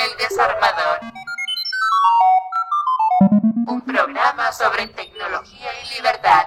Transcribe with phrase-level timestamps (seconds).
[0.00, 1.00] El Desarmador.
[3.66, 6.46] Un programa sobre tecnología y libertad.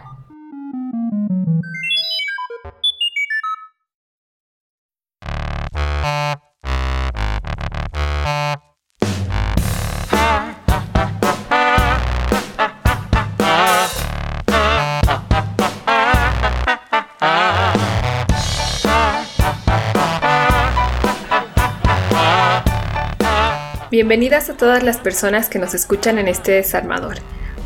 [24.04, 27.20] Bienvenidas a todas las personas que nos escuchan en este desarmador,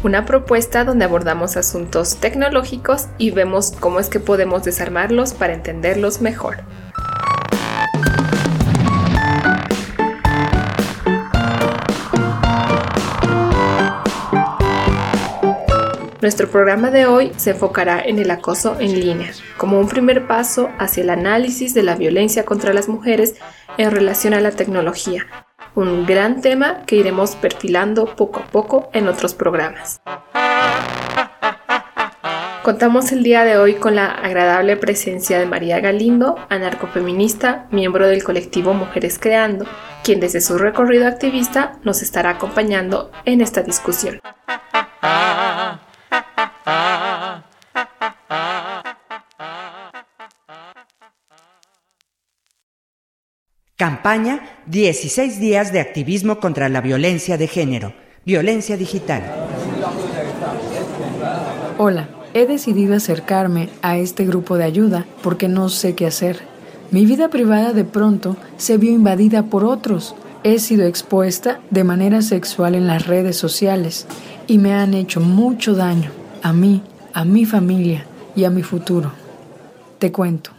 [0.03, 6.21] una propuesta donde abordamos asuntos tecnológicos y vemos cómo es que podemos desarmarlos para entenderlos
[6.21, 6.57] mejor.
[16.21, 20.69] Nuestro programa de hoy se enfocará en el acoso en línea, como un primer paso
[20.77, 23.37] hacia el análisis de la violencia contra las mujeres
[23.79, 25.25] en relación a la tecnología,
[25.77, 30.01] un gran tema que iremos perfilando poco a poco en otros programas.
[32.63, 38.23] Contamos el día de hoy con la agradable presencia de María Galindo, anarcofeminista, miembro del
[38.23, 39.65] colectivo Mujeres Creando,
[40.03, 44.19] quien desde su recorrido activista nos estará acompañando en esta discusión.
[53.77, 57.93] Campaña 16 días de activismo contra la violencia de género,
[58.25, 59.21] violencia digital.
[61.77, 66.39] Hola, he decidido acercarme a este grupo de ayuda porque no sé qué hacer.
[66.89, 70.15] Mi vida privada de pronto se vio invadida por otros.
[70.43, 74.07] He sido expuesta de manera sexual en las redes sociales
[74.47, 76.09] y me han hecho mucho daño
[76.41, 76.81] a mí,
[77.13, 79.11] a mi familia y a mi futuro.
[79.99, 80.56] Te cuento.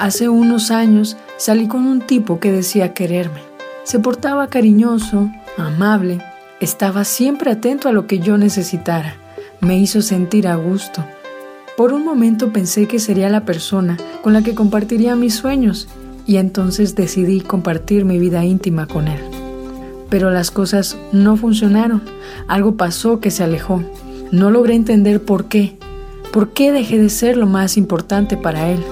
[0.00, 3.42] Hace unos años salí con un tipo que decía quererme.
[3.84, 6.22] Se portaba cariñoso, amable,
[6.58, 9.16] estaba siempre atento a lo que yo necesitara.
[9.60, 11.04] Me hizo sentir a gusto.
[11.76, 15.86] Por un momento pensé que sería la persona con la que compartiría mis sueños
[16.26, 19.20] y entonces decidí compartir mi vida íntima con él.
[20.08, 22.00] Pero las cosas no funcionaron.
[22.48, 23.84] Algo pasó que se alejó.
[24.32, 25.76] No logré entender por qué.
[26.32, 28.82] ¿Por qué dejé de ser lo más importante para él?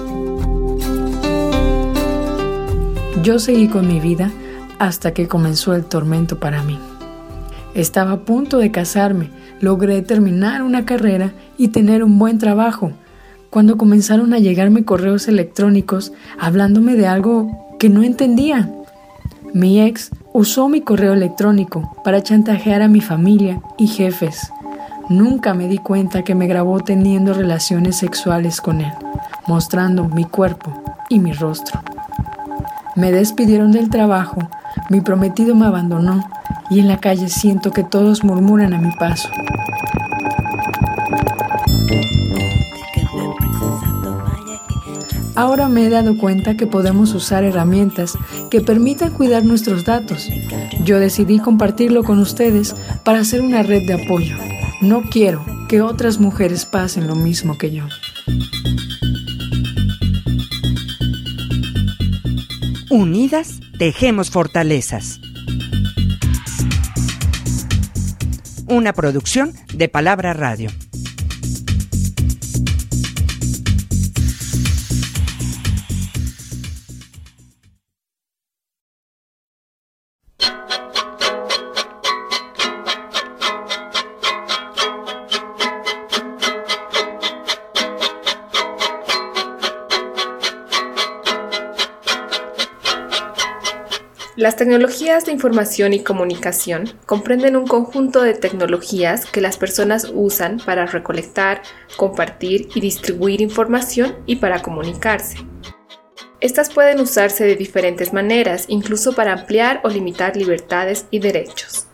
[3.23, 4.31] Yo seguí con mi vida
[4.79, 6.79] hasta que comenzó el tormento para mí.
[7.73, 12.93] Estaba a punto de casarme, logré terminar una carrera y tener un buen trabajo,
[13.49, 18.71] cuando comenzaron a llegarme correos electrónicos hablándome de algo que no entendía.
[19.53, 24.49] Mi ex usó mi correo electrónico para chantajear a mi familia y jefes.
[25.09, 28.93] Nunca me di cuenta que me grabó teniendo relaciones sexuales con él,
[29.45, 30.71] mostrando mi cuerpo
[31.09, 31.81] y mi rostro.
[32.99, 34.49] Me despidieron del trabajo,
[34.89, 36.29] mi prometido me abandonó
[36.69, 39.29] y en la calle siento que todos murmuran a mi paso.
[45.33, 48.17] Ahora me he dado cuenta que podemos usar herramientas
[48.51, 50.27] que permitan cuidar nuestros datos.
[50.83, 54.35] Yo decidí compartirlo con ustedes para hacer una red de apoyo.
[54.81, 57.85] No quiero que otras mujeres pasen lo mismo que yo.
[62.91, 65.19] Unidas, tejemos fortalezas.
[68.65, 70.71] Una producción de Palabra Radio.
[94.39, 100.61] Las tecnologías de información y comunicación comprenden un conjunto de tecnologías que las personas usan
[100.65, 101.61] para recolectar,
[101.97, 105.39] compartir y distribuir información y para comunicarse.
[106.39, 111.87] Estas pueden usarse de diferentes maneras, incluso para ampliar o limitar libertades y derechos.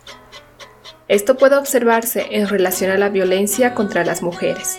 [1.08, 4.78] Esto puede observarse en relación a la violencia contra las mujeres,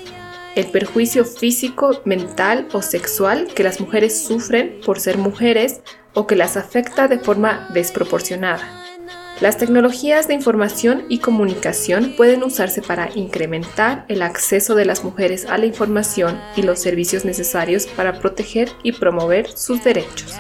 [0.55, 5.81] el perjuicio físico, mental o sexual que las mujeres sufren por ser mujeres
[6.17, 8.87] o que las afecta de forma desproporcionada.
[9.41, 15.45] Las tecnologías de información y comunicación pueden usarse para incrementar el acceso de las mujeres
[15.45, 20.35] a la información y los servicios necesarios para proteger y promover sus derechos.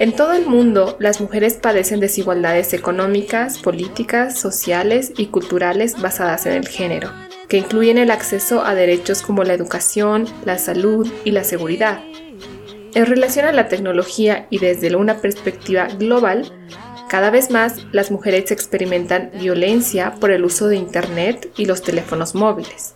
[0.00, 6.52] En todo el mundo, las mujeres padecen desigualdades económicas, políticas, sociales y culturales basadas en
[6.54, 7.27] el género.
[7.48, 12.00] Que incluyen el acceso a derechos como la educación, la salud y la seguridad.
[12.94, 16.52] En relación a la tecnología y desde una perspectiva global,
[17.08, 22.34] cada vez más las mujeres experimentan violencia por el uso de Internet y los teléfonos
[22.34, 22.94] móviles.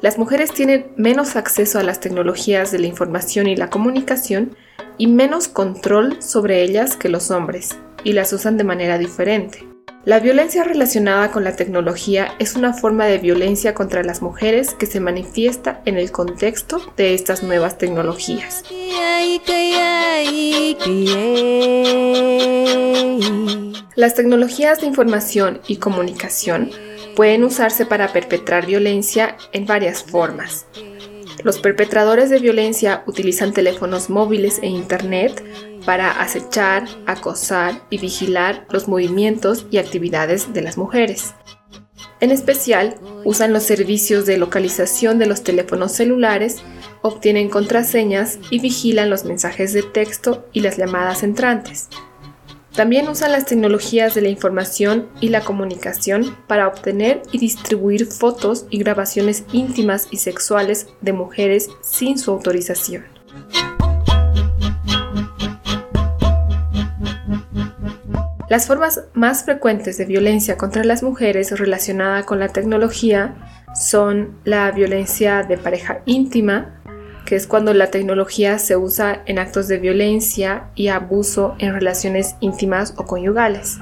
[0.00, 4.56] Las mujeres tienen menos acceso a las tecnologías de la información y la comunicación
[4.96, 9.69] y menos control sobre ellas que los hombres, y las usan de manera diferente.
[10.04, 14.86] La violencia relacionada con la tecnología es una forma de violencia contra las mujeres que
[14.86, 18.64] se manifiesta en el contexto de estas nuevas tecnologías.
[23.94, 26.70] Las tecnologías de información y comunicación
[27.14, 30.64] pueden usarse para perpetrar violencia en varias formas.
[31.42, 35.42] Los perpetradores de violencia utilizan teléfonos móviles e Internet
[35.86, 41.34] para acechar, acosar y vigilar los movimientos y actividades de las mujeres.
[42.20, 46.58] En especial, usan los servicios de localización de los teléfonos celulares,
[47.00, 51.88] obtienen contraseñas y vigilan los mensajes de texto y las llamadas entrantes.
[52.74, 58.66] También usan las tecnologías de la información y la comunicación para obtener y distribuir fotos
[58.70, 63.04] y grabaciones íntimas y sexuales de mujeres sin su autorización.
[68.48, 73.36] Las formas más frecuentes de violencia contra las mujeres relacionada con la tecnología
[73.74, 76.79] son la violencia de pareja íntima,
[77.24, 82.36] que es cuando la tecnología se usa en actos de violencia y abuso en relaciones
[82.40, 83.78] íntimas o conyugales.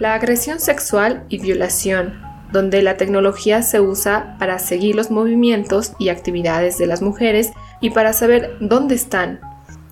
[0.00, 2.22] La agresión sexual y violación,
[2.52, 7.52] donde la tecnología se usa para seguir los movimientos y actividades de las mujeres
[7.82, 9.40] y para saber dónde están.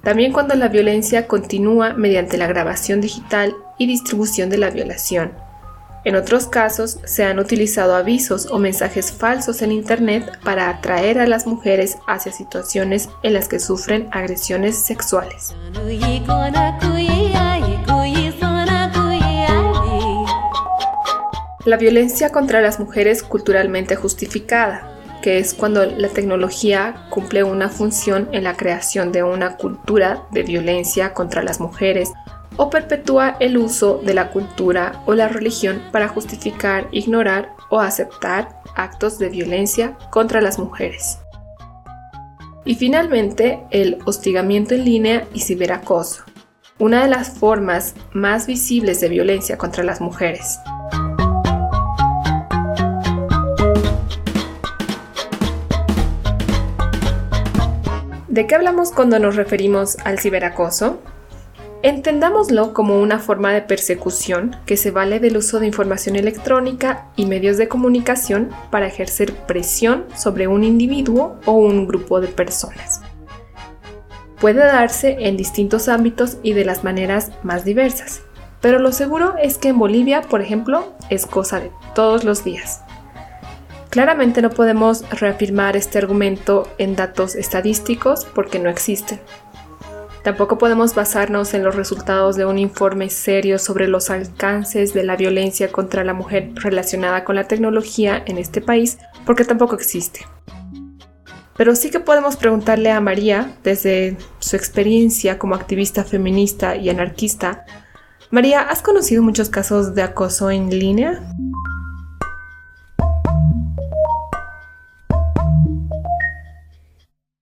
[0.03, 5.33] También cuando la violencia continúa mediante la grabación digital y distribución de la violación.
[6.05, 11.27] En otros casos, se han utilizado avisos o mensajes falsos en Internet para atraer a
[11.27, 15.55] las mujeres hacia situaciones en las que sufren agresiones sexuales.
[21.65, 28.29] La violencia contra las mujeres culturalmente justificada que es cuando la tecnología cumple una función
[28.33, 32.13] en la creación de una cultura de violencia contra las mujeres
[32.59, 38.61] o perpetúa el uso de la cultura o la religión para justificar, ignorar o aceptar
[38.77, 41.21] actos de violencia contra las mujeres.
[42.65, 46.25] Y finalmente, el hostigamiento en línea y ciberacoso,
[46.79, 50.59] una de las formas más visibles de violencia contra las mujeres.
[58.27, 61.01] ¿De qué hablamos cuando nos referimos al ciberacoso?
[61.83, 67.27] Entendámoslo como una forma de persecución que se vale del uso de información electrónica y
[67.27, 73.01] medios de comunicación para ejercer presión sobre un individuo o un grupo de personas.
[74.41, 78.23] Puede darse en distintos ámbitos y de las maneras más diversas,
[78.61, 82.83] pero lo seguro es que en Bolivia, por ejemplo, es cosa de todos los días.
[83.91, 89.21] Claramente no podemos reafirmar este argumento en datos estadísticos porque no existen.
[90.23, 95.17] Tampoco podemos basarnos en los resultados de un informe serio sobre los alcances de la
[95.17, 100.27] violencia contra la mujer relacionada con la tecnología en este país porque tampoco existe.
[101.57, 107.65] Pero sí que podemos preguntarle a María, desde su experiencia como activista feminista y anarquista,
[108.31, 111.21] María, ¿has conocido muchos casos de acoso en línea?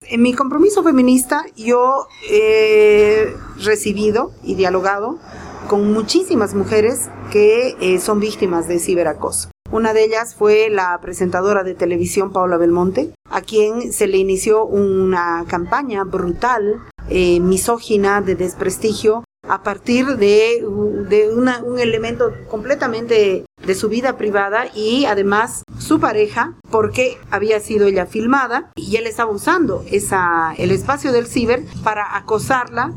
[0.09, 5.19] En mi compromiso feminista yo he recibido y dialogado
[5.67, 9.51] con muchísimas mujeres que eh, son víctimas de ciberacoso.
[9.69, 14.63] Una de ellas fue la presentadora de televisión Paula Belmonte, a quien se le inició
[14.63, 23.89] una campaña brutal, eh, misógina, de desprestigio, a partir de, un elemento completamente de su
[23.89, 29.83] vida privada y además su pareja, porque había sido ella filmada y él estaba usando
[29.91, 32.93] esa, el espacio del ciber para acosarla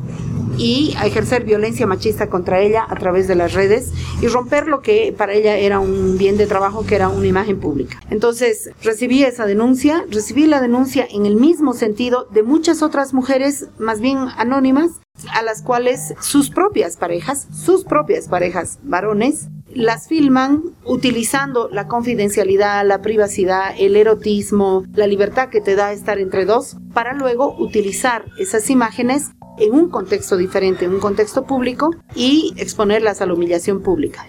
[0.58, 5.14] y ejercer violencia machista contra ella a través de las redes y romper lo que
[5.16, 8.00] para ella era un bien de trabajo, que era una imagen pública.
[8.10, 13.68] Entonces recibí esa denuncia, recibí la denuncia en el mismo sentido de muchas otras mujeres,
[13.78, 15.00] más bien anónimas,
[15.32, 22.84] a las cuales sus propias parejas, sus propias parejas varones, las filman utilizando la confidencialidad,
[22.84, 28.24] la privacidad, el erotismo, la libertad que te da estar entre dos, para luego utilizar
[28.38, 33.82] esas imágenes en un contexto diferente, en un contexto público y exponerlas a la humillación
[33.82, 34.26] pública.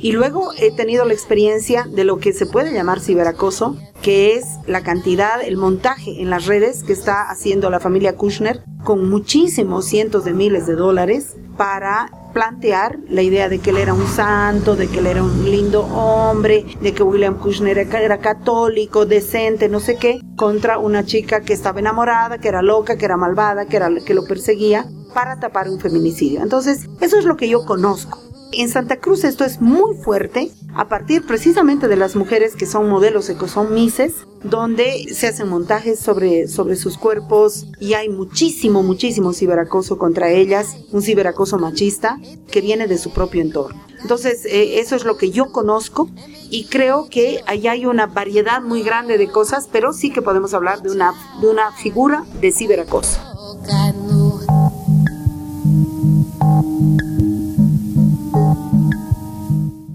[0.00, 4.44] Y luego he tenido la experiencia de lo que se puede llamar ciberacoso, que es
[4.66, 9.86] la cantidad, el montaje en las redes que está haciendo la familia Kushner con muchísimos
[9.86, 14.76] cientos de miles de dólares para plantear la idea de que él era un santo,
[14.76, 19.80] de que él era un lindo hombre, de que William Kushner era católico, decente, no
[19.80, 23.76] sé qué, contra una chica que estaba enamorada, que era loca, que era malvada, que
[23.76, 26.40] era que lo perseguía para tapar un feminicidio.
[26.40, 28.20] Entonces, eso es lo que yo conozco.
[28.52, 32.88] En Santa Cruz esto es muy fuerte a partir precisamente de las mujeres que son
[32.88, 38.82] modelos, que son mises, donde se hacen montajes sobre, sobre sus cuerpos y hay muchísimo,
[38.82, 42.18] muchísimo ciberacoso contra ellas, un ciberacoso machista
[42.50, 43.82] que viene de su propio entorno.
[44.00, 46.08] Entonces, eh, eso es lo que yo conozco
[46.50, 50.54] y creo que ahí hay una variedad muy grande de cosas, pero sí que podemos
[50.54, 53.20] hablar de una, de una figura de ciberacoso.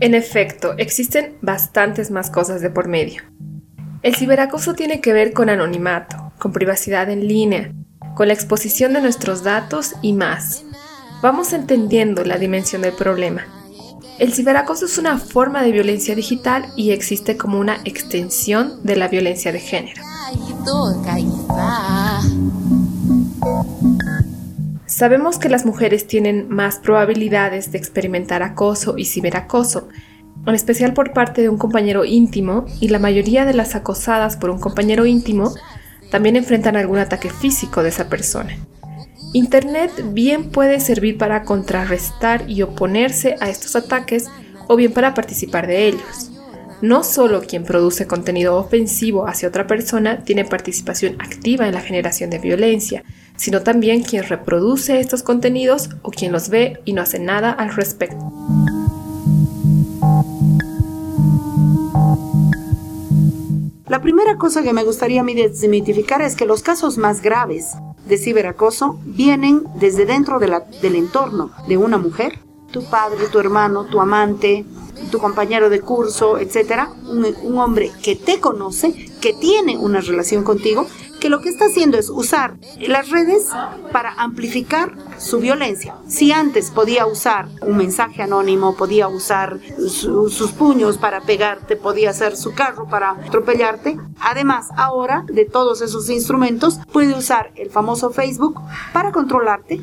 [0.04, 3.24] En efecto, existen bastantes más cosas de por medio.
[4.02, 7.72] El ciberacoso tiene que ver con anonimato, con privacidad en línea,
[8.14, 10.66] con la exposición de nuestros datos y más.
[11.22, 13.46] Vamos entendiendo la dimensión del problema.
[14.20, 19.08] El ciberacoso es una forma de violencia digital y existe como una extensión de la
[19.08, 20.04] violencia de género.
[24.94, 29.90] Sabemos que las mujeres tienen más probabilidades de experimentar acoso y ciberacoso,
[30.46, 34.52] en especial por parte de un compañero íntimo, y la mayoría de las acosadas por
[34.52, 35.56] un compañero íntimo
[36.12, 38.56] también enfrentan algún ataque físico de esa persona.
[39.34, 44.30] Internet bien puede servir para contrarrestar y oponerse a estos ataques
[44.68, 46.30] o bien para participar de ellos.
[46.84, 52.30] No solo quien produce contenido ofensivo hacia otra persona tiene participación activa en la generación
[52.30, 53.04] de violencia,
[53.36, 57.74] sino también quien reproduce estos contenidos o quien los ve y no hace nada al
[57.74, 58.32] respecto.
[63.88, 67.74] La primera cosa que me gustaría a mí desmitificar es que los casos más graves
[68.08, 72.40] de ciberacoso vienen desde dentro del entorno de una mujer,
[72.72, 74.66] tu padre, tu hermano, tu amante,
[75.12, 80.88] tu compañero de curso, etcétera, un hombre que te conoce, que tiene una relación contigo
[81.24, 83.48] que lo que está haciendo es usar las redes
[83.94, 85.96] para amplificar su violencia.
[86.06, 92.36] Si antes podía usar un mensaje anónimo, podía usar sus puños para pegarte, podía hacer
[92.36, 98.60] su carro para atropellarte, además ahora de todos esos instrumentos puede usar el famoso Facebook
[98.92, 99.80] para controlarte,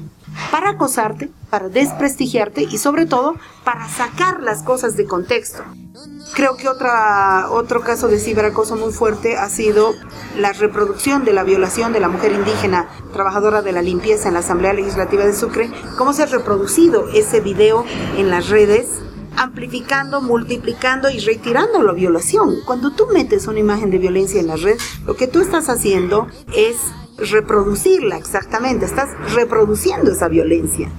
[0.51, 5.63] para acosarte, para desprestigiarte y sobre todo para sacar las cosas de contexto.
[6.35, 9.95] Creo que otra, otro caso de ciberacoso muy fuerte ha sido
[10.39, 14.41] la reproducción de la violación de la mujer indígena trabajadora de la limpieza en la
[14.41, 15.71] Asamblea Legislativa de Sucre.
[15.99, 17.85] Cómo se ha reproducido ese video
[18.17, 18.87] en las redes
[19.37, 22.57] amplificando, multiplicando y retirando la violación.
[22.67, 26.29] Cuando tú metes una imagen de violencia en la red, lo que tú estás haciendo
[26.55, 26.77] es
[27.31, 30.91] reproducirla exactamente, estás reproduciendo esa violencia.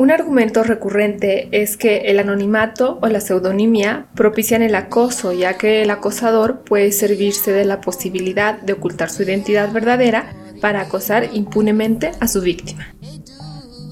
[0.00, 5.82] Un argumento recurrente es que el anonimato o la pseudonimia propician el acoso, ya que
[5.82, 12.12] el acosador puede servirse de la posibilidad de ocultar su identidad verdadera para acosar impunemente
[12.18, 12.86] a su víctima.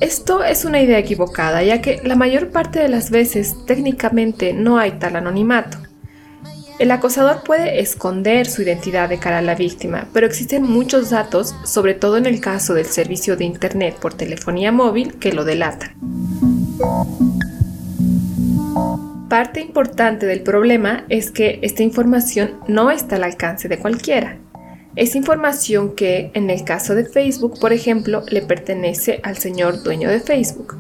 [0.01, 4.79] Esto es una idea equivocada, ya que la mayor parte de las veces técnicamente no
[4.79, 5.79] hay tal anonimato.
[6.79, 11.53] El acosador puede esconder su identidad de cara a la víctima, pero existen muchos datos,
[11.65, 15.91] sobre todo en el caso del servicio de Internet por telefonía móvil, que lo delatan.
[19.29, 24.39] Parte importante del problema es que esta información no está al alcance de cualquiera.
[24.99, 30.11] Es información que, en el caso de Facebook, por ejemplo, le pertenece al señor dueño
[30.11, 30.77] de Facebook.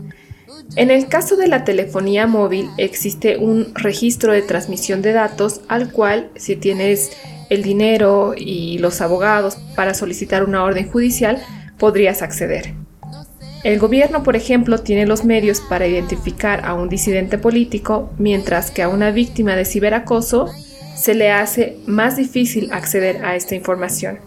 [0.74, 5.92] En el caso de la telefonía móvil existe un registro de transmisión de datos al
[5.92, 7.12] cual si tienes
[7.48, 11.40] el dinero y los abogados para solicitar una orden judicial
[11.78, 12.74] podrías acceder.
[13.62, 18.82] El gobierno, por ejemplo, tiene los medios para identificar a un disidente político, mientras que
[18.82, 20.48] a una víctima de ciberacoso
[20.98, 24.18] se le hace más difícil acceder a esta información.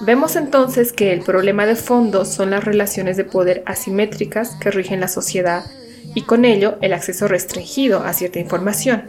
[0.00, 5.00] Vemos entonces que el problema de fondo son las relaciones de poder asimétricas que rigen
[5.00, 5.64] la sociedad
[6.14, 9.04] y con ello el acceso restringido a cierta información.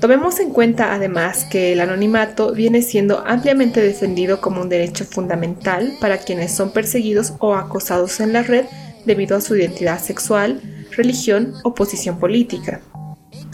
[0.00, 5.94] Tomemos en cuenta además que el anonimato viene siendo ampliamente defendido como un derecho fundamental
[6.00, 8.66] para quienes son perseguidos o acosados en la red
[9.06, 10.60] debido a su identidad sexual,
[10.92, 12.80] religión o posición política.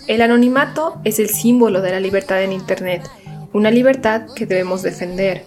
[0.06, 3.02] El anonimato es el símbolo de la libertad en Internet,
[3.52, 5.44] una libertad que debemos defender.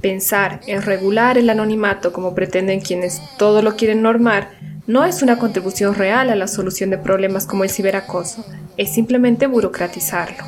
[0.00, 4.50] Pensar en regular el anonimato como pretenden quienes todo lo quieren normar
[4.86, 8.44] no es una contribución real a la solución de problemas como el ciberacoso,
[8.76, 10.44] es simplemente burocratizarlo.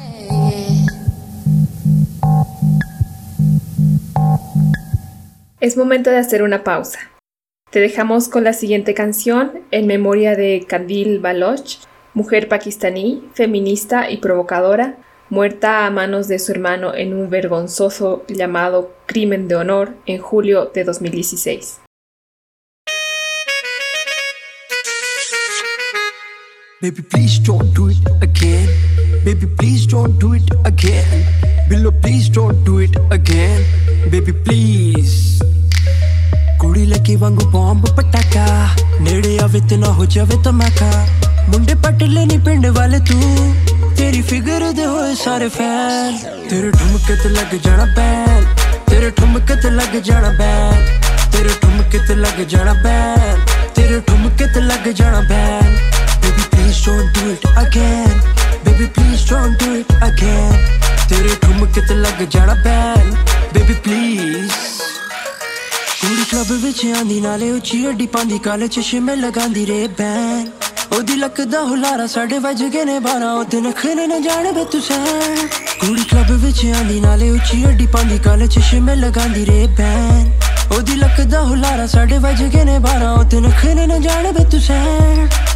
[5.61, 6.99] Es momento de hacer una pausa.
[7.75, 11.81] Te dejamos con la siguiente canción en memoria de Kandil Baloch,
[12.12, 18.95] mujer pakistaní, feminista y provocadora, muerta a manos de su hermano en un vergonzoso llamado
[19.07, 21.81] crimen de honor en julio de 2016.
[26.81, 28.69] Baby, please don't do it again.
[29.25, 31.04] Baby, please don't do it again.
[32.02, 33.64] Please don't do it again.
[34.12, 35.40] Baby, please.
[36.63, 38.45] ਕੁੜੀ ਲੱਗੀ ਵਾਂਗੂ ਬੰਬ ਪਟਾਕਾ
[39.01, 40.91] ਨੇੜੇ ਆਵੇ ਤੇ ਨਾ ਹੋ ਜਾਵੇ ਧਮਾਕਾ
[41.50, 43.53] ਮੁੰਡੇ ਪਟਲੇ ਨਹੀਂ ਪਿੰਡ ਵਾਲੇ ਤੂੰ
[43.98, 46.17] ਤੇਰੀ ਫਿਗਰ ਦੇ ਹੋਏ ਸਾਰੇ ਫੈਨ
[46.50, 48.45] ਤੇਰੇ ਠੁਮਕੇ ਤੇ ਲੱਗ ਜਾਣਾ ਬੈਨ
[48.89, 50.86] ਤੇਰੇ ਠੁਮਕੇ ਤੇ ਲੱਗ ਜਾਣਾ ਬੈਨ
[51.31, 53.45] ਤੇਰੇ ਠੁਮਕੇ ਤੇ ਲੱਗ ਜਾਣਾ ਬੈਨ
[53.75, 55.77] ਤੇਰੇ ਠੁਮਕੇ ਤੇ ਲੱਗ ਜਾਣਾ ban
[56.21, 58.12] Baby please don't do it again
[58.65, 60.53] Baby please don't do it again
[61.09, 63.15] ਤੇਰੇ ਠੁਮਕੇ ਤੇ ਲੱਗ ਜਾਣਾ ਬੈਨ
[63.53, 64.82] Baby please ਕੁੜੀ
[66.31, 70.47] ਕਲੱਬ ਵਿੱਚ ਆਂਦੀ, ਨਾਲੇ ਉੱਚੀ ਅੱਡੀ ਪਾਉਂਦੀ, ਕਾਲੇ ਚਸ਼ਮੇ ਲਗਾਉਂਦੀ ਰੇ ਬੈਨ
[70.93, 74.64] ਉਹਦੀ ਲੱਕ ਦਾ ਹੁਲਾਰਾ ਸਾਡੇ ਵੱਜ ਗਏ ਨੇ 12 ਉਹ ਦਿਨ ਖਰੇ ਨਾ ਜਾਣ ਬੇ
[74.64, 74.99] ਤੁਸਾਂ।
[75.81, 80.31] ਕੁੜੀ ਕਲੱਬ ਵਿੱਚ ਆਂਦੀ, ਨਾਲੇ ਉੱਚੀ ਅੱਡੀ ਪਾਉਂਦੀ, ਕਾਲੇ ਚਸ਼ਮੇ ਲਗਾਉਂਦੀ ਰੇ ਬੈਨ
[80.76, 84.45] ਉਹਦੀ ਲੱਕ ਦਾ ਹੁਲਾਰਾ ਸਾਡੇ ਵੱਜ ਗਏ ਨੇ 12 ਉਹ ਦਿਨ ਖਰੇ ਨਾ ਜਾਣ ਬੇ
[84.45, 84.85] ਤੁਸਾਂ।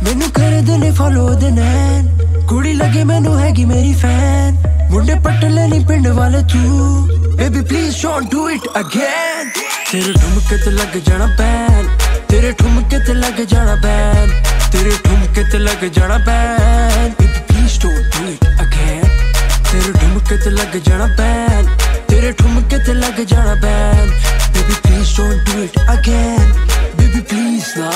[0.05, 2.07] ਮੈਨੂੰ ਕਰਦੇ ਨੇ ਫੋਲੋ ਦੇ ਨੈਣ
[2.49, 4.57] ਕੁੜੀ ਲੱਗੇ ਮੈਨੂੰ ਹੈਗੀ ਮੇਰੀ ਫੈਨ
[4.91, 9.51] ਮੁੰਡੇ ਪੱਟ ਲੈਣੀ ਪਿੰਡ ਵਾਲੇ ਤੂੰ। Baby please don't do it again
[9.93, 11.87] ਤੇਰੇ ਠੁਮਕੇ ਤੇ ਲੱਗ ਜਾਣਾ ਬੈਨ
[12.29, 14.31] ਤੇਰੇ ਠੁਮਕੇ ਤੇ ਲੱਗ ਜਾਣਾ ਬੈਨ
[14.73, 17.13] ਤੇਰੇ ਠੁਮਕੇ ਤੇ ਲੱਗ ਜਾਣਾ ban
[17.49, 19.05] please don't do it again
[19.71, 21.77] ਤੇਰੇ ਠੁਮਕੇ ਤੇ ਲੱਗ ਜਾਣਾ ਬੈਨ
[22.09, 24.11] ਤੇਰੇ ਠੁਮਕੇ ਤੇ ਲੱਗ ਜਾਣਾ ban
[24.55, 26.53] baby please don't do it again
[26.97, 27.91] baby please ਨਾ।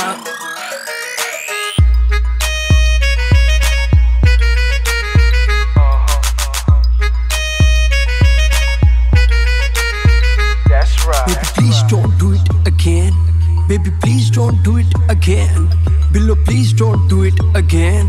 [13.82, 15.66] Baby, please don't do it again.
[16.12, 18.08] Billo, please don't do it again.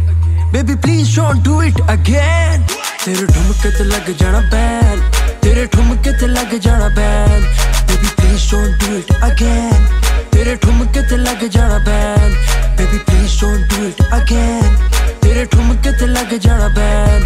[0.52, 2.62] Baby, please don't do it again.
[3.04, 5.00] तेरे ठुमके ते लग जाना बैन
[5.42, 7.42] तेरे ठुमके ते लग जाना ban
[7.90, 9.82] baby please don't do it again
[10.34, 12.30] तेरे ठुमके ते लग जाना ban
[12.78, 14.72] baby please don't do it again
[15.26, 17.22] तेरे ठुमके ते लग जाना बैन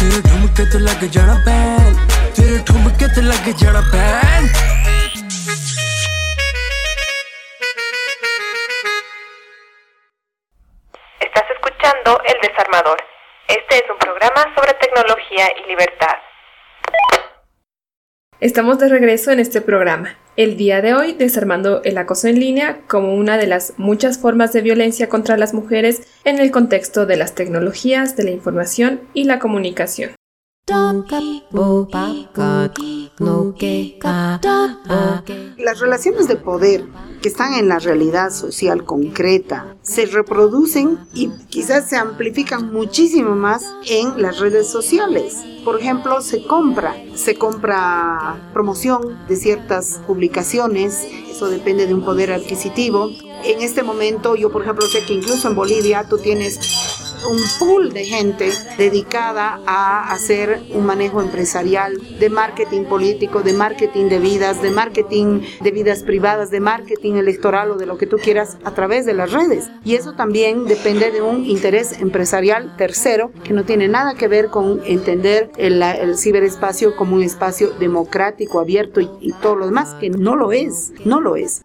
[0.00, 1.92] तेरे ठुमके ते लग जाना बैन
[2.40, 4.48] तेरे ठुमके ते लग जाना ban
[12.00, 12.98] escuchando El Desarmador.
[13.48, 16.16] Este es un programa sobre tecnología y libertad.
[18.40, 20.16] Estamos de regreso en este programa.
[20.36, 24.52] El día de hoy desarmando el acoso en línea como una de las muchas formas
[24.52, 29.24] de violencia contra las mujeres en el contexto de las tecnologías de la información y
[29.24, 30.14] la comunicación.
[35.58, 36.84] Las relaciones de poder
[37.20, 43.64] que están en la realidad social concreta se reproducen y quizás se amplifican muchísimo más
[43.88, 45.36] en las redes sociales.
[45.64, 52.32] Por ejemplo, se compra, se compra promoción de ciertas publicaciones, eso depende de un poder
[52.32, 53.10] adquisitivo.
[53.44, 57.92] En este momento, yo por ejemplo sé que incluso en Bolivia tú tienes un pool
[57.92, 64.62] de gente dedicada a hacer un manejo empresarial, de marketing político, de marketing de vidas,
[64.62, 68.72] de marketing de vidas privadas, de marketing electoral o de lo que tú quieras a
[68.72, 69.70] través de las redes.
[69.84, 74.48] Y eso también depende de un interés empresarial tercero que no tiene nada que ver
[74.48, 79.94] con entender el, el ciberespacio como un espacio democrático, abierto y, y todo lo demás,
[80.00, 81.62] que no lo es, no lo es.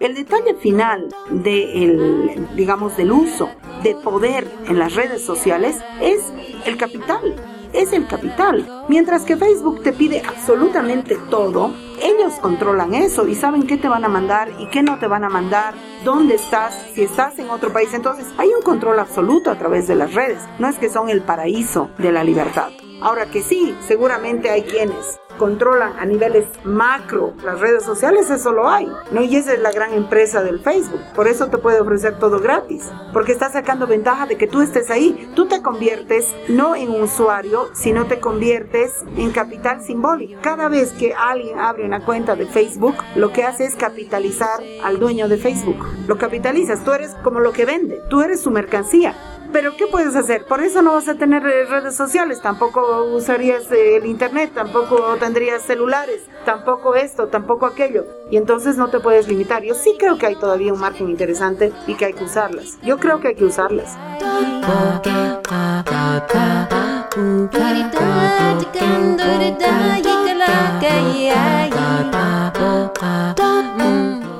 [0.00, 3.48] El detalle final de digamos, del uso
[3.82, 6.20] de poder en las redes sociales es
[6.66, 7.34] el capital.
[7.72, 8.84] Es el capital.
[8.88, 14.04] Mientras que Facebook te pide absolutamente todo, ellos controlan eso y saben qué te van
[14.04, 17.72] a mandar y qué no te van a mandar, dónde estás, si estás en otro
[17.72, 17.92] país.
[17.94, 20.42] Entonces hay un control absoluto a través de las redes.
[20.58, 22.70] No es que son el paraíso de la libertad.
[23.04, 28.66] Ahora que sí, seguramente hay quienes controlan a niveles macro las redes sociales, eso lo
[28.70, 29.22] hay, ¿no?
[29.22, 31.02] Y esa es la gran empresa del Facebook.
[31.14, 34.90] Por eso te puede ofrecer todo gratis, porque está sacando ventaja de que tú estés
[34.90, 35.30] ahí.
[35.36, 40.40] Tú te conviertes no en usuario, sino te conviertes en capital simbólico.
[40.40, 44.98] Cada vez que alguien abre una cuenta de Facebook, lo que hace es capitalizar al
[44.98, 45.84] dueño de Facebook.
[46.06, 49.14] Lo capitalizas, tú eres como lo que vende, tú eres su mercancía
[49.54, 50.46] pero ¿qué puedes hacer?
[50.46, 56.22] Por eso no vas a tener redes sociales, tampoco usarías el internet, tampoco tendrías celulares,
[56.44, 58.04] tampoco esto, tampoco aquello.
[58.32, 59.62] Y entonces no te puedes limitar.
[59.62, 62.78] Yo sí creo que hay todavía un margen interesante y que hay que usarlas.
[62.82, 63.96] Yo creo que hay que usarlas.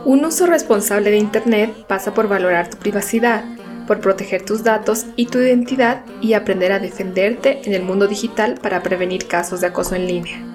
[0.05, 3.44] Un uso responsable de Internet pasa por valorar tu privacidad
[3.87, 8.59] por proteger tus datos y tu identidad y aprender a defenderte en el mundo digital
[8.61, 10.55] para prevenir casos de acoso en línea.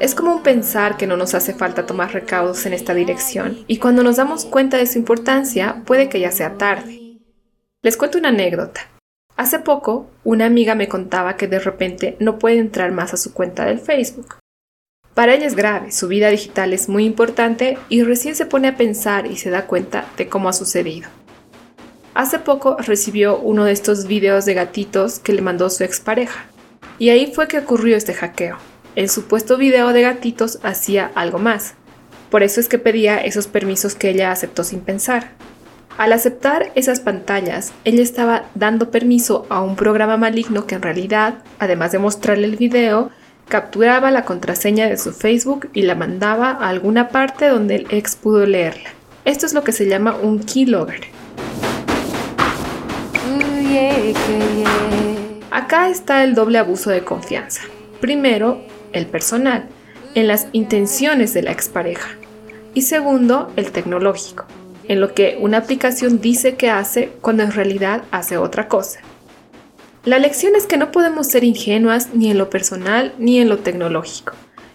[0.00, 4.02] Es común pensar que no nos hace falta tomar recaudos en esta dirección y cuando
[4.02, 7.18] nos damos cuenta de su importancia puede que ya sea tarde.
[7.82, 8.80] Les cuento una anécdota.
[9.36, 13.34] Hace poco, una amiga me contaba que de repente no puede entrar más a su
[13.34, 14.36] cuenta del Facebook.
[15.14, 18.76] Para ella es grave, su vida digital es muy importante y recién se pone a
[18.76, 21.10] pensar y se da cuenta de cómo ha sucedido.
[22.14, 26.44] Hace poco recibió uno de estos videos de gatitos que le mandó su expareja.
[26.98, 28.56] Y ahí fue que ocurrió este hackeo.
[28.96, 31.74] El supuesto video de gatitos hacía algo más.
[32.28, 35.30] Por eso es que pedía esos permisos que ella aceptó sin pensar.
[35.98, 41.44] Al aceptar esas pantallas, ella estaba dando permiso a un programa maligno que en realidad,
[41.58, 43.10] además de mostrarle el video,
[43.48, 48.16] capturaba la contraseña de su Facebook y la mandaba a alguna parte donde el ex
[48.16, 48.90] pudo leerla.
[49.24, 51.19] Esto es lo que se llama un keylogger.
[55.50, 57.62] Acá está el doble abuso de confianza.
[58.00, 58.60] Primero,
[58.92, 59.68] el personal,
[60.14, 62.08] en las intenciones de la expareja.
[62.74, 64.46] Y segundo, el tecnológico,
[64.88, 69.00] en lo que una aplicación dice que hace cuando en realidad hace otra cosa.
[70.04, 73.58] La lección es que no podemos ser ingenuas ni en lo personal ni en lo
[73.58, 74.32] tecnológico.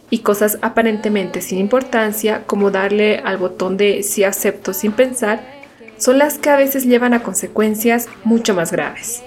[0.10, 5.55] Y cosas aparentemente sin importancia, como darle al botón de si acepto sin pensar,
[5.98, 9.24] son las que a veces llevan a consecuencias mucho más graves.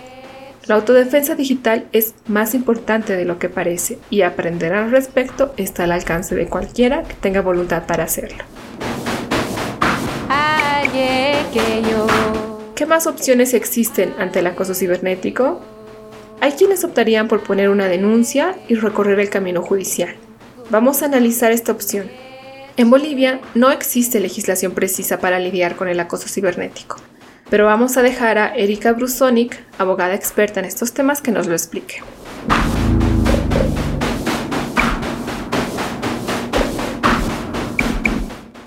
[0.66, 5.84] La autodefensa digital es más importante de lo que parece y aprender al respecto está
[5.84, 8.44] al alcance de cualquiera que tenga voluntad para hacerlo.
[12.74, 15.60] ¿Qué más opciones existen ante el acoso cibernético?
[16.40, 20.14] Hay quienes optarían por poner una denuncia y recorrer el camino judicial.
[20.70, 22.08] Vamos a analizar esta opción.
[22.78, 26.94] En Bolivia no existe legislación precisa para lidiar con el acoso cibernético,
[27.50, 31.54] pero vamos a dejar a Erika Brusonic, abogada experta en estos temas, que nos lo
[31.54, 31.96] explique.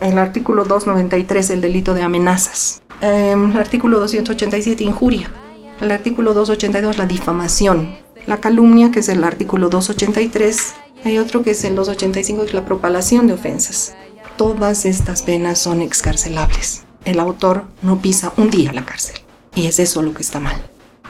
[0.01, 2.81] El artículo 293, el delito de amenazas.
[2.99, 5.31] Em, el artículo 287, injuria.
[5.79, 7.95] El artículo 282, la difamación.
[8.27, 10.73] La calumnia, que es el artículo 283,
[11.05, 13.95] hay otro que es el 285, que es la propalación de ofensas.
[14.41, 16.81] Todas estas penas son excarcelables.
[17.05, 19.17] El autor no pisa un día la cárcel.
[19.53, 20.59] Y es eso lo que está mal.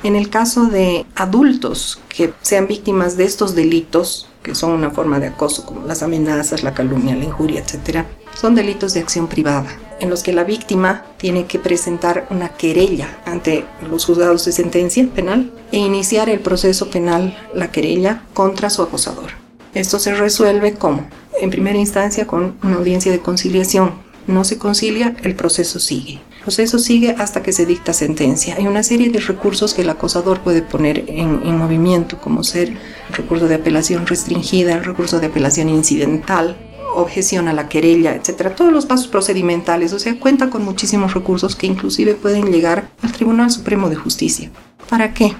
[0.03, 5.21] En el caso de adultos que sean víctimas de estos delitos, que son una forma
[5.21, 8.03] de acoso como las amenazas, la calumnia, la injuria, etc.,
[8.35, 13.21] son delitos de acción privada, en los que la víctima tiene que presentar una querella
[13.25, 18.81] ante los juzgados de sentencia penal e iniciar el proceso penal, la querella, contra su
[18.81, 19.40] acosador.
[19.73, 21.07] Esto se resuelve como,
[21.39, 23.93] en primera instancia, con una audiencia de conciliación.
[24.27, 26.21] No se concilia, el proceso sigue.
[26.37, 28.55] El proceso sigue hasta que se dicta sentencia.
[28.57, 32.69] Hay una serie de recursos que el acosador puede poner en, en movimiento, como ser
[32.69, 36.57] el recurso de apelación restringida, el recurso de apelación incidental,
[36.93, 41.55] objeción a la querella, etcétera, todos los pasos procedimentales, o sea, cuenta con muchísimos recursos
[41.55, 44.51] que inclusive pueden llegar al Tribunal Supremo de Justicia.
[44.89, 45.33] ¿Para qué?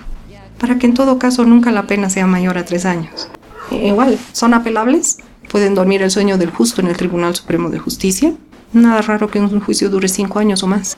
[0.58, 3.28] Para que en todo caso nunca la pena sea mayor a tres años.
[3.72, 5.18] Igual, son apelables,
[5.50, 8.34] pueden dormir el sueño del justo en el Tribunal Supremo de Justicia.
[8.74, 10.98] Nada raro que un juicio dure cinco años o más.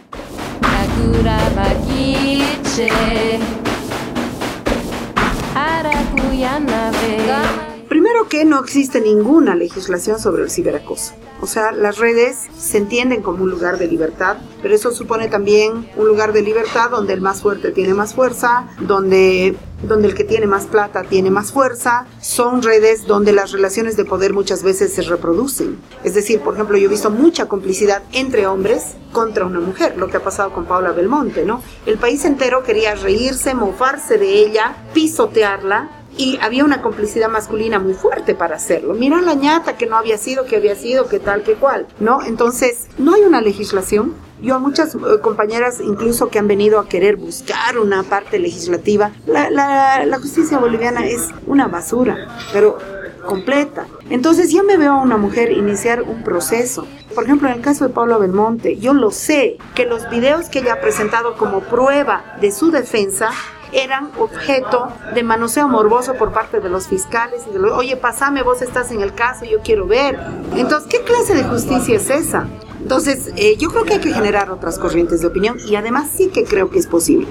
[7.93, 11.13] Primero que no existe ninguna legislación sobre el ciberacoso.
[11.41, 15.87] O sea, las redes se entienden como un lugar de libertad, pero eso supone también
[15.95, 20.23] un lugar de libertad donde el más fuerte tiene más fuerza, donde donde el que
[20.23, 24.93] tiene más plata tiene más fuerza, son redes donde las relaciones de poder muchas veces
[24.93, 25.77] se reproducen.
[26.03, 30.07] Es decir, por ejemplo, yo he visto mucha complicidad entre hombres contra una mujer, lo
[30.07, 31.61] que ha pasado con Paula Belmonte, ¿no?
[31.85, 37.93] El país entero quería reírse, mofarse de ella, pisotearla, y había una complicidad masculina muy
[37.93, 38.93] fuerte para hacerlo.
[38.93, 42.23] Mira la ñata que no había sido, que había sido, que tal, que cual, ¿no?
[42.23, 44.13] Entonces, no hay una legislación.
[44.41, 49.11] Yo a muchas eh, compañeras incluso que han venido a querer buscar una parte legislativa,
[49.25, 52.77] la, la, justicia boliviana es una basura, pero
[53.25, 53.87] completa.
[54.09, 56.85] Entonces ya me veo a una mujer iniciar un proceso.
[57.15, 60.59] Por ejemplo, en el caso de Pablo Belmonte, yo lo sé, que los videos que
[60.59, 63.29] ella ha presentado como prueba de su defensa
[63.73, 68.43] eran objeto de manoseo morboso por parte de los fiscales y de los, oye, pasame,
[68.43, 70.19] vos estás en el caso, yo quiero ver.
[70.55, 72.47] Entonces, ¿qué clase de justicia es esa?
[72.79, 76.29] Entonces, eh, yo creo que hay que generar otras corrientes de opinión y además sí
[76.29, 77.27] que creo que es posible.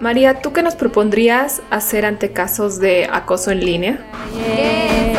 [0.00, 4.06] María, ¿tú qué nos propondrías hacer ante casos de acoso en línea?
[4.32, 5.15] Que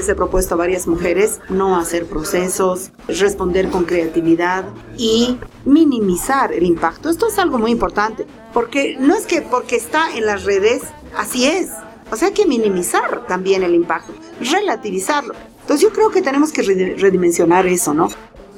[0.00, 4.64] les he propuesto a varias mujeres no hacer procesos, responder con creatividad
[4.96, 5.36] y
[5.66, 7.10] minimizar el impacto.
[7.10, 10.80] Esto es algo muy importante, porque no es que porque está en las redes,
[11.18, 11.68] así es.
[12.10, 15.34] O sea, hay que minimizar también el impacto, relativizarlo.
[15.60, 18.08] Entonces yo creo que tenemos que redimensionar eso, ¿no?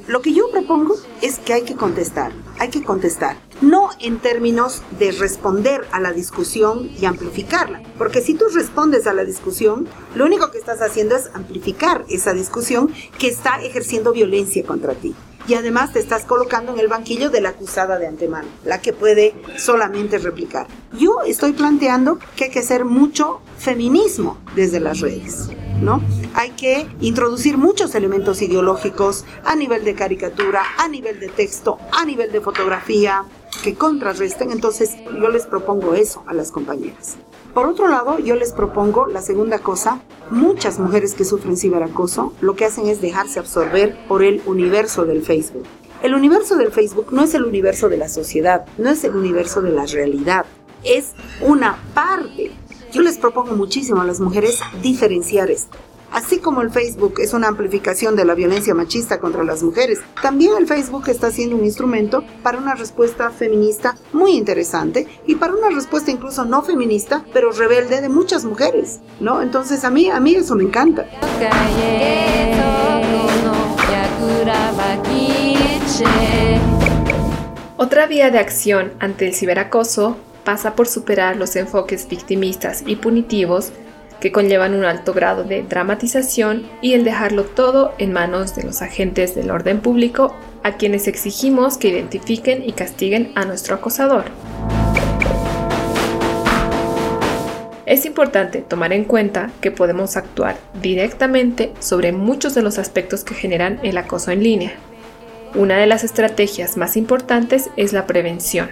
[0.06, 4.82] Lo que yo propongo es que hay que contestar, hay que contestar, no en términos
[4.98, 10.26] de responder a la discusión y amplificarla, porque si tú respondes a la discusión, lo
[10.26, 15.14] único que estás haciendo es amplificar esa discusión que está ejerciendo violencia contra ti.
[15.48, 18.92] Y además te estás colocando en el banquillo de la acusada de antemano, la que
[18.92, 20.68] puede solamente replicar.
[20.92, 25.48] Yo estoy planteando que hay que hacer mucho feminismo desde las redes.
[25.80, 26.00] ¿no?
[26.34, 32.04] Hay que introducir muchos elementos ideológicos a nivel de caricatura, a nivel de texto, a
[32.04, 33.24] nivel de fotografía,
[33.62, 34.50] que contrarresten.
[34.50, 37.16] Entonces yo les propongo eso a las compañeras.
[37.54, 40.00] Por otro lado, yo les propongo la segunda cosa.
[40.30, 45.22] Muchas mujeres que sufren ciberacoso lo que hacen es dejarse absorber por el universo del
[45.22, 45.64] Facebook.
[46.02, 49.62] El universo del Facebook no es el universo de la sociedad, no es el universo
[49.62, 50.46] de la realidad,
[50.82, 52.50] es una parte
[52.92, 55.78] yo les propongo muchísimo a las mujeres diferenciar esto.
[56.12, 60.52] Así como el Facebook es una amplificación de la violencia machista contra las mujeres, también
[60.58, 65.70] el Facebook está siendo un instrumento para una respuesta feminista muy interesante y para una
[65.70, 69.40] respuesta incluso no feminista, pero rebelde de muchas mujeres, ¿no?
[69.40, 71.06] Entonces a mí a mí eso me encanta.
[77.78, 83.72] Otra vía de acción ante el ciberacoso pasa por superar los enfoques victimistas y punitivos
[84.22, 88.80] que conllevan un alto grado de dramatización y el dejarlo todo en manos de los
[88.80, 90.32] agentes del orden público
[90.62, 94.26] a quienes exigimos que identifiquen y castiguen a nuestro acosador.
[97.84, 103.34] Es importante tomar en cuenta que podemos actuar directamente sobre muchos de los aspectos que
[103.34, 104.72] generan el acoso en línea.
[105.56, 108.70] Una de las estrategias más importantes es la prevención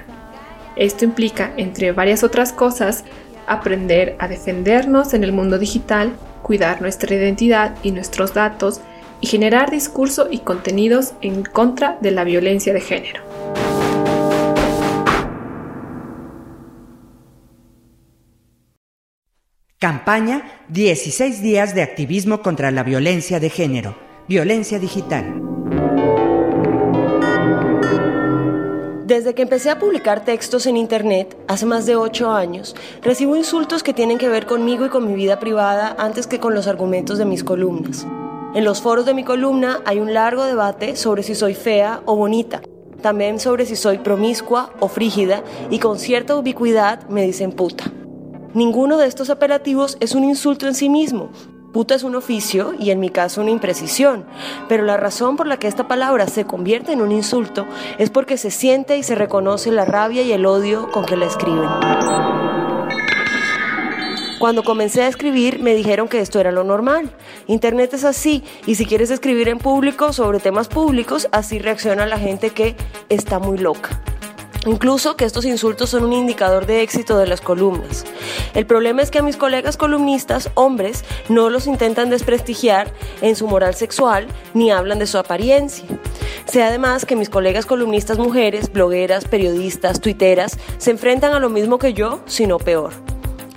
[0.81, 3.05] esto implica, entre varias otras cosas,
[3.51, 8.81] aprender a defendernos en el mundo digital, cuidar nuestra identidad y nuestros datos
[9.21, 13.23] y generar discurso y contenidos en contra de la violencia de género.
[19.79, 23.97] Campaña 16 días de activismo contra la violencia de género,
[24.29, 25.50] violencia digital.
[29.11, 33.83] Desde que empecé a publicar textos en Internet, hace más de ocho años, recibo insultos
[33.83, 37.19] que tienen que ver conmigo y con mi vida privada antes que con los argumentos
[37.19, 38.07] de mis columnas.
[38.55, 42.15] En los foros de mi columna hay un largo debate sobre si soy fea o
[42.15, 42.63] bonita,
[43.03, 47.91] también sobre si soy promiscua o frígida y con cierta ubicuidad me dicen puta.
[48.55, 51.33] Ninguno de estos apelativos es un insulto en sí mismo,
[51.73, 54.25] Puta es un oficio y en mi caso una imprecisión,
[54.69, 57.65] pero la razón por la que esta palabra se convierte en un insulto
[57.99, 61.27] es porque se siente y se reconoce la rabia y el odio con que la
[61.27, 61.69] escriben.
[64.41, 67.13] Cuando comencé a escribir me dijeron que esto era lo normal.
[67.47, 72.19] Internet es así y si quieres escribir en público sobre temas públicos, así reacciona la
[72.19, 72.75] gente que
[73.09, 74.01] está muy loca.
[74.67, 78.05] Incluso que estos insultos son un indicador de éxito de las columnas.
[78.55, 82.93] El problema es que a mis colegas columnistas, hombres, no los intentan desprestigiar
[83.23, 85.87] en su moral sexual ni hablan de su apariencia.
[86.45, 91.79] Sé además que mis colegas columnistas mujeres, blogueras, periodistas, tuiteras, se enfrentan a lo mismo
[91.79, 92.93] que yo, sino peor.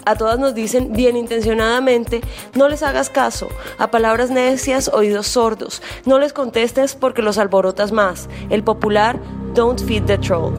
[0.06, 2.22] A todas nos dicen bien intencionadamente,
[2.56, 7.92] no les hagas caso, a palabras necias, oídos sordos, no les contestes porque los alborotas
[7.92, 8.28] más.
[8.50, 9.20] El popular,
[9.54, 10.54] don't feed the troll.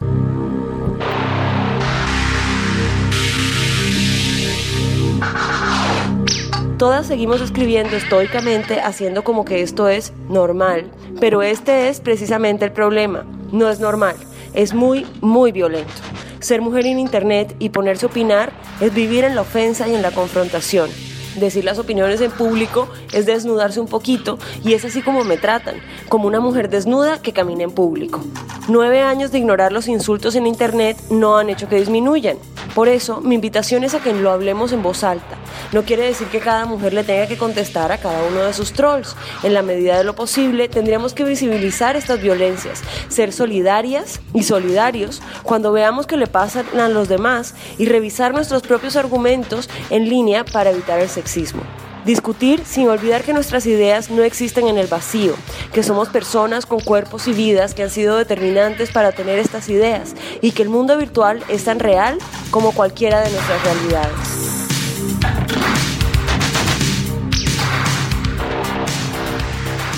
[6.77, 12.73] Todas seguimos escribiendo estoicamente, haciendo como que esto es normal, pero este es precisamente el
[12.73, 13.25] problema.
[13.53, 14.17] No es normal,
[14.53, 15.93] es muy, muy violento.
[16.41, 20.01] Ser mujer en Internet y ponerse a opinar es vivir en la ofensa y en
[20.01, 20.89] la confrontación.
[21.37, 25.75] Decir las opiniones en público es desnudarse un poquito y es así como me tratan,
[26.09, 28.21] como una mujer desnuda que camina en público.
[28.67, 32.37] Nueve años de ignorar los insultos en Internet no han hecho que disminuyan.
[32.75, 35.37] Por eso, mi invitación es a que lo hablemos en voz alta.
[35.71, 38.73] No quiere decir que cada mujer le tenga que contestar a cada uno de sus
[38.73, 39.15] trolls.
[39.43, 45.21] En la medida de lo posible, tendríamos que visibilizar estas violencias, ser solidarias y solidarios
[45.43, 50.43] cuando veamos que le pasan a los demás y revisar nuestros propios argumentos en línea
[50.43, 51.61] para evitar el sexismo.
[52.05, 55.33] Discutir sin olvidar que nuestras ideas no existen en el vacío,
[55.73, 60.13] que somos personas con cuerpos y vidas que han sido determinantes para tener estas ideas
[60.39, 62.19] y que el mundo virtual es tan real
[62.51, 64.15] como cualquiera de nuestras realidades.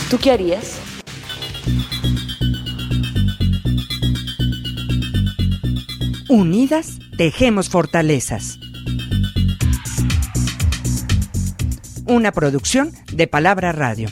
[0.09, 0.79] ¿Tú qué harías?
[6.29, 8.59] Unidas, tejemos fortalezas.
[12.09, 14.07] Una producción de Palabra Radio.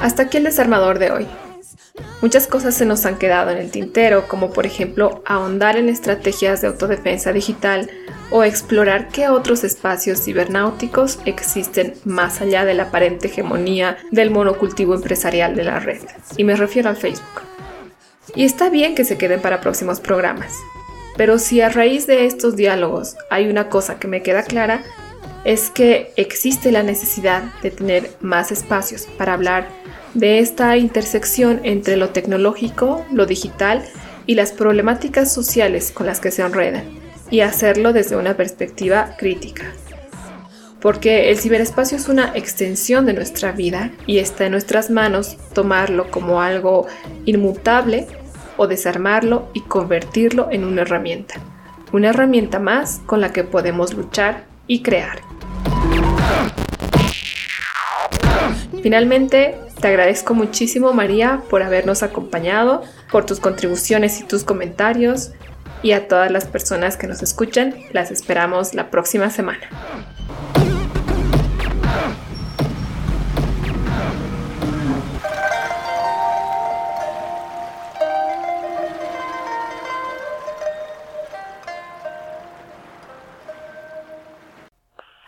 [0.00, 1.51] Hasta aquí el desarmador de hoy.
[2.22, 6.60] Muchas cosas se nos han quedado en el tintero, como por ejemplo ahondar en estrategias
[6.60, 7.90] de autodefensa digital
[8.30, 14.94] o explorar qué otros espacios cibernáuticos existen más allá de la aparente hegemonía del monocultivo
[14.94, 16.00] empresarial de la red.
[16.36, 17.42] Y me refiero al Facebook.
[18.36, 20.54] Y está bien que se queden para próximos programas.
[21.16, 24.84] Pero si a raíz de estos diálogos hay una cosa que me queda clara,
[25.44, 29.81] es que existe la necesidad de tener más espacios para hablar
[30.14, 33.84] de esta intersección entre lo tecnológico, lo digital
[34.26, 36.84] y las problemáticas sociales con las que se enredan,
[37.30, 39.64] y hacerlo desde una perspectiva crítica.
[40.80, 46.10] Porque el ciberespacio es una extensión de nuestra vida y está en nuestras manos tomarlo
[46.10, 46.86] como algo
[47.24, 48.08] inmutable
[48.56, 51.34] o desarmarlo y convertirlo en una herramienta.
[51.92, 55.20] Una herramienta más con la que podemos luchar y crear.
[58.82, 65.30] Finalmente, te agradezco muchísimo María por habernos acompañado, por tus contribuciones y tus comentarios
[65.82, 69.68] y a todas las personas que nos escuchan, las esperamos la próxima semana.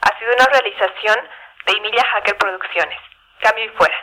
[0.01, 1.17] Ha sido una realización
[1.67, 3.14] de Emilia Hacker Producciones.
[3.45, 3.95] Cambio y fuera.